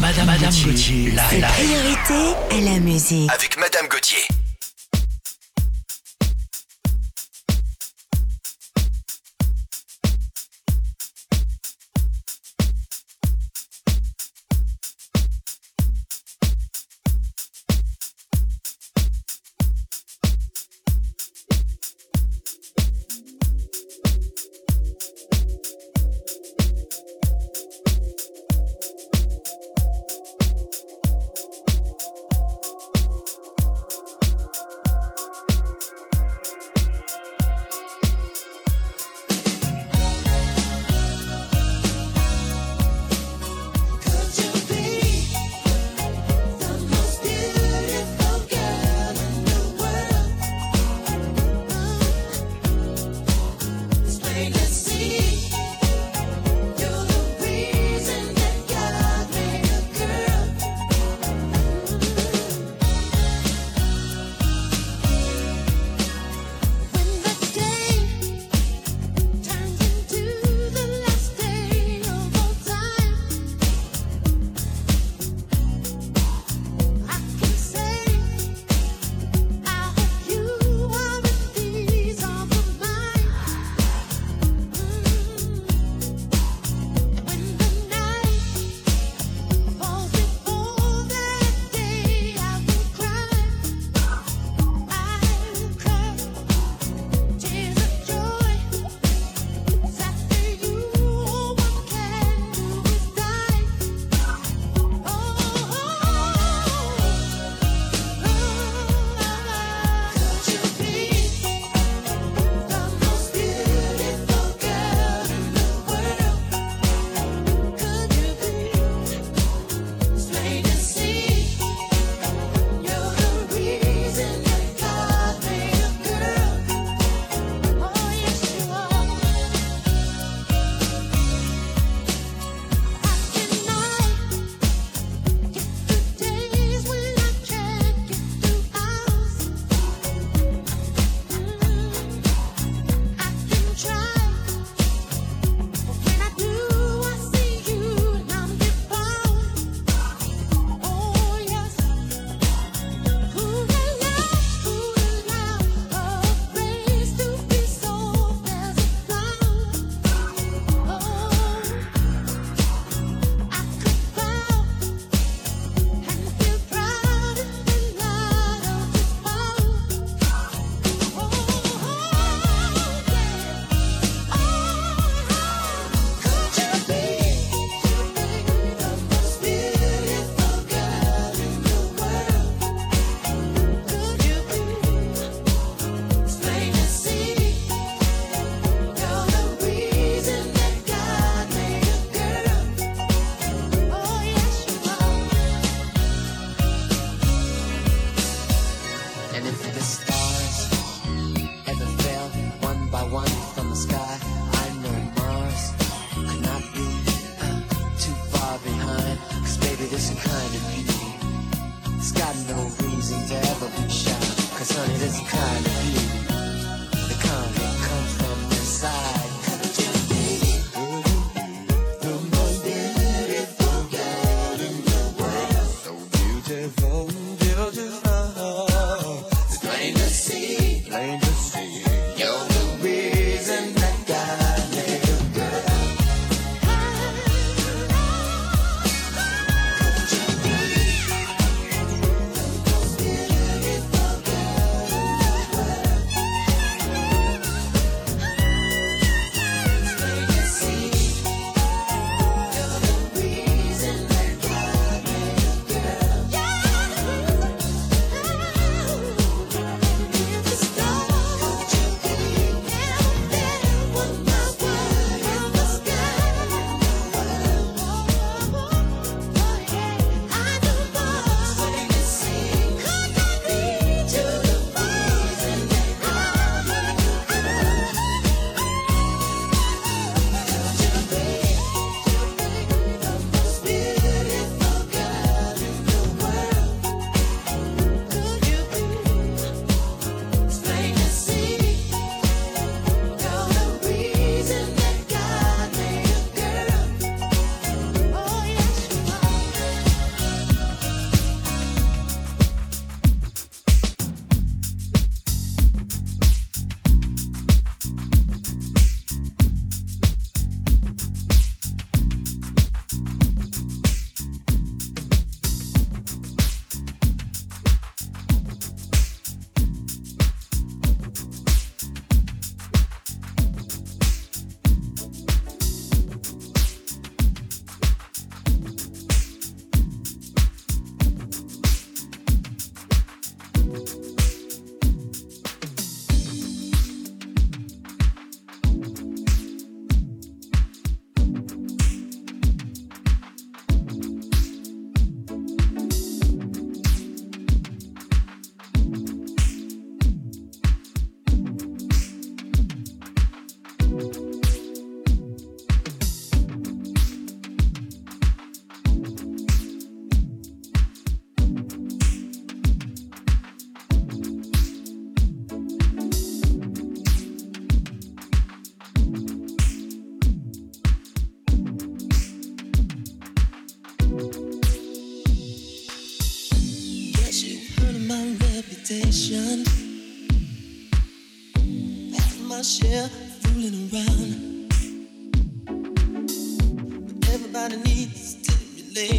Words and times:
Madame, 0.00 0.26
Madame 0.26 0.54
Gauthier, 0.64 1.10
la, 1.10 1.22
la. 1.38 1.48
Priorité 1.48 2.34
à 2.52 2.60
la 2.72 2.78
musique. 2.78 3.30
Avec 3.32 3.58
Madame 3.58 3.88
Gauthier. 3.88 4.22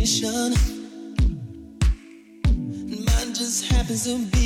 Stimulation. 0.10 0.54
Mine 3.06 3.34
just 3.34 3.72
happens 3.72 4.06
to 4.06 4.18
be 4.32 4.39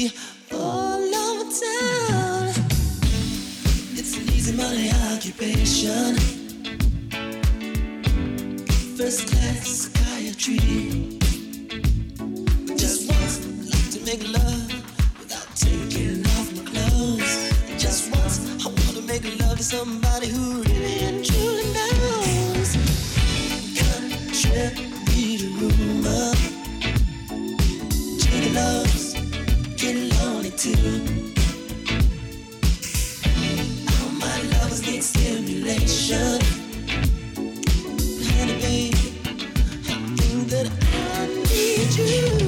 need 41.97 42.42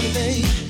Honey, 0.00 0.67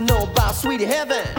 know 0.00 0.22
about 0.24 0.54
Sweetie 0.54 0.84
Heaven? 0.84 1.37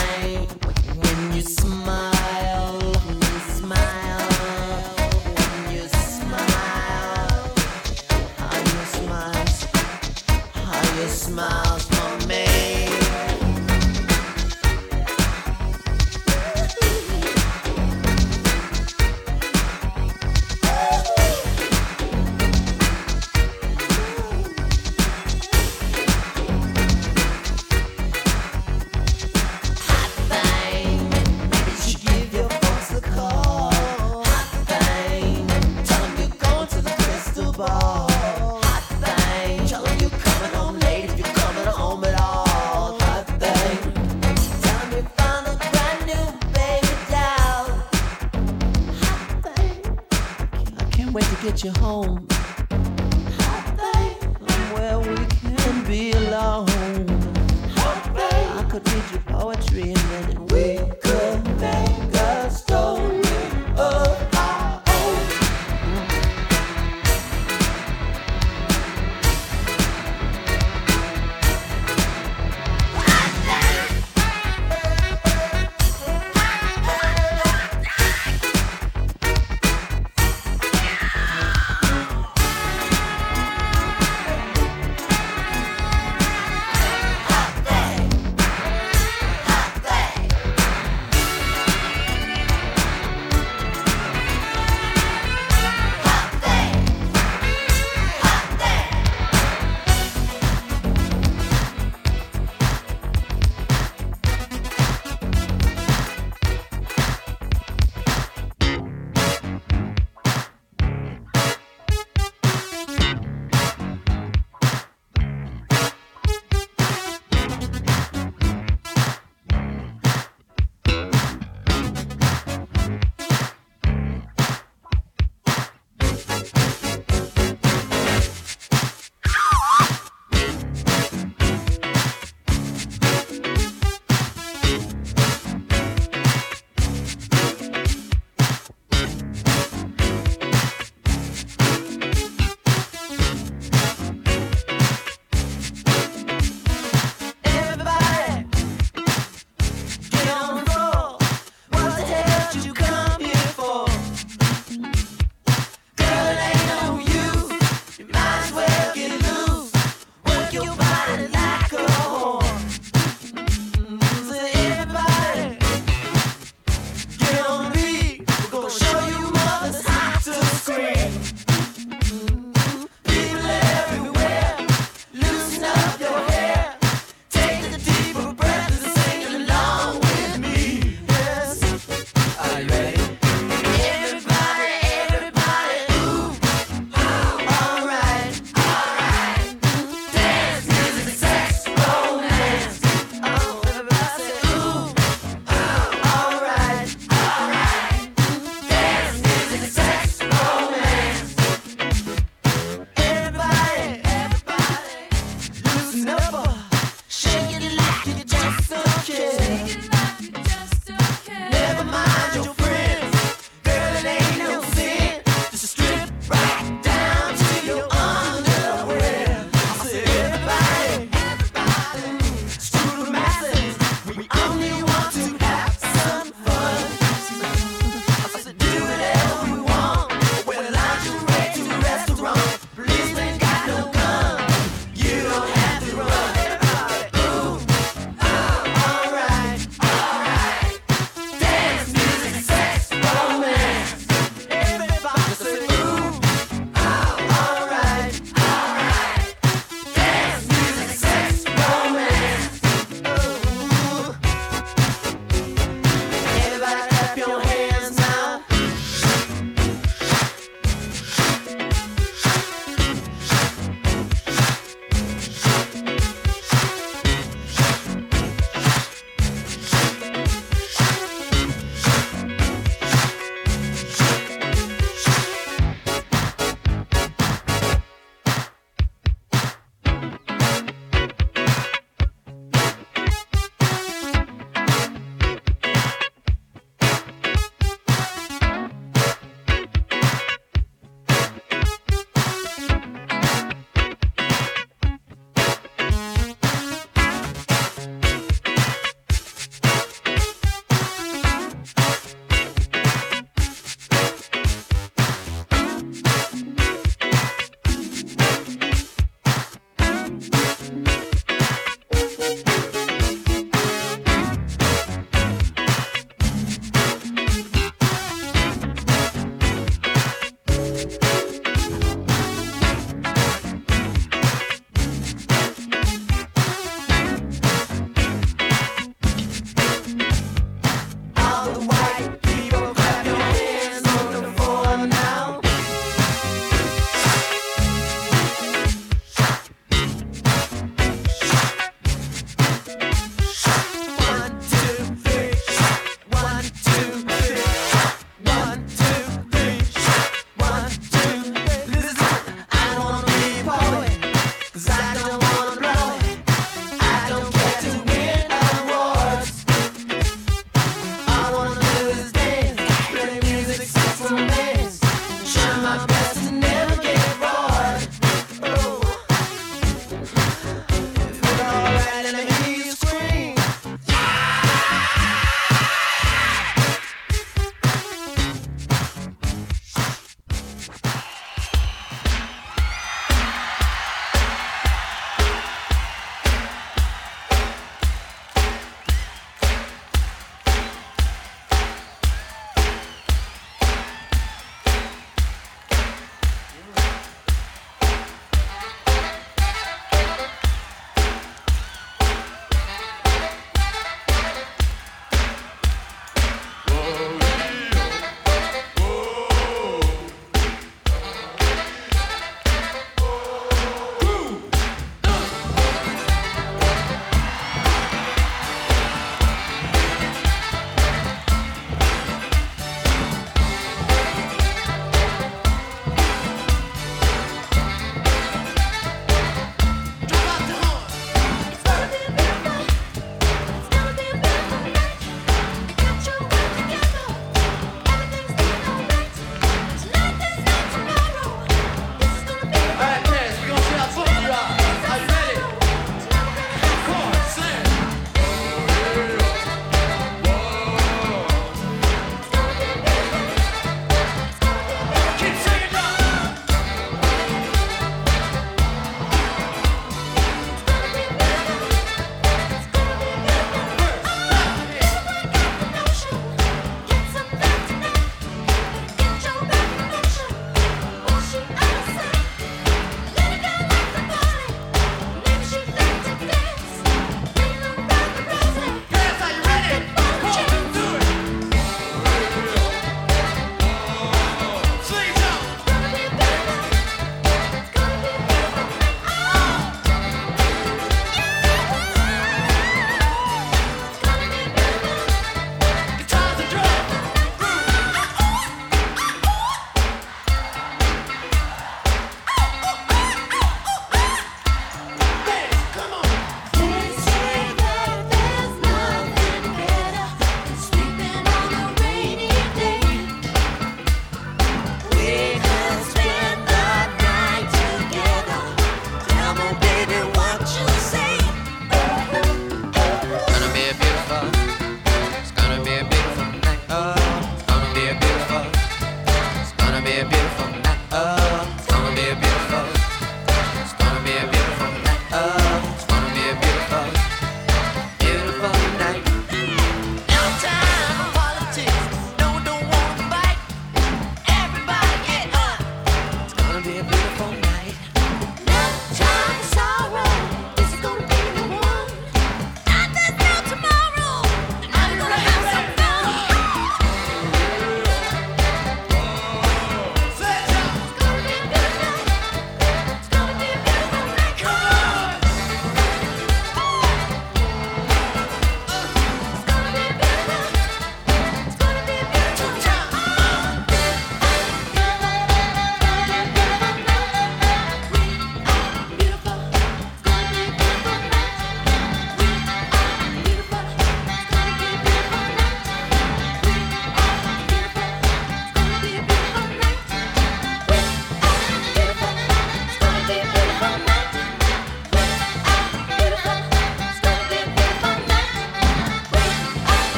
When 0.00 1.32
you 1.34 1.42
smile, 1.42 1.99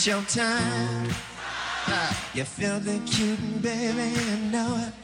it's 0.00 0.06
your 0.06 0.22
time. 0.22 1.08
You 2.32 2.44
feel 2.44 2.80
the 2.80 2.98
cute, 3.04 3.60
baby, 3.60 4.18
you 4.18 4.50
know 4.50 4.82
it. 4.86 4.99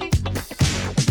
People 0.00 1.03